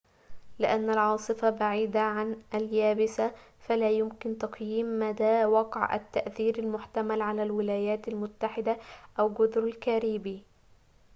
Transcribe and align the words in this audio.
لأن 0.59 0.89
العاصفة 0.89 1.49
بعيدة 1.49 2.01
عن 2.01 2.37
اليابسة 2.53 3.31
فلا 3.59 3.91
يمكن 3.91 4.37
تقييم 4.37 4.99
مدى 4.99 5.45
وقع 5.45 5.95
التأثير 5.95 6.59
المحتمل 6.59 7.21
على 7.21 7.43
الولايات 7.43 8.07
المتحدة 8.07 8.77
أو 9.19 9.33
جزر 9.33 9.63
الكاريبي 9.63 10.43